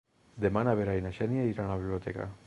[0.45, 2.27] Demà na Vera i na Xènia iran a la biblioteca.